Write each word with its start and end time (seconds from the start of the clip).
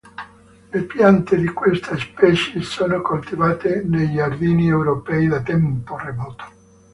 Le 0.71 0.81
piante 0.85 1.37
di 1.37 1.45
questa 1.49 1.95
specie 1.95 2.59
sono 2.63 3.01
coltivate 3.01 3.83
nei 3.85 4.11
giardini 4.13 4.67
europei 4.67 5.27
da 5.27 5.43
tempo 5.43 5.95
remoto. 5.95 6.43